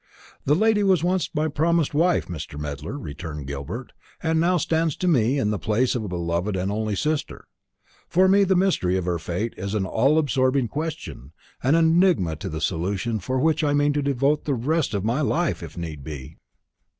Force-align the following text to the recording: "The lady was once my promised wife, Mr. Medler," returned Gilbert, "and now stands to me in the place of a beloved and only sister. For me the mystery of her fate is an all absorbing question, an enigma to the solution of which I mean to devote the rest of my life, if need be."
"The 0.45 0.55
lady 0.55 0.81
was 0.81 1.03
once 1.03 1.29
my 1.31 1.47
promised 1.47 1.93
wife, 1.93 2.25
Mr. 2.25 2.59
Medler," 2.59 2.97
returned 2.97 3.45
Gilbert, 3.45 3.93
"and 4.23 4.39
now 4.39 4.57
stands 4.57 4.95
to 4.95 5.07
me 5.07 5.37
in 5.37 5.51
the 5.51 5.59
place 5.59 5.93
of 5.93 6.03
a 6.03 6.07
beloved 6.07 6.55
and 6.55 6.71
only 6.71 6.95
sister. 6.95 7.45
For 8.07 8.27
me 8.27 8.43
the 8.43 8.55
mystery 8.55 8.97
of 8.97 9.05
her 9.05 9.19
fate 9.19 9.53
is 9.57 9.75
an 9.75 9.85
all 9.85 10.17
absorbing 10.17 10.69
question, 10.69 11.33
an 11.61 11.75
enigma 11.75 12.35
to 12.37 12.49
the 12.49 12.61
solution 12.61 13.17
of 13.17 13.29
which 13.29 13.63
I 13.63 13.73
mean 13.75 13.93
to 13.93 14.01
devote 14.01 14.45
the 14.45 14.55
rest 14.55 14.95
of 14.95 15.05
my 15.05 15.21
life, 15.21 15.61
if 15.61 15.77
need 15.77 16.03
be." 16.03 16.39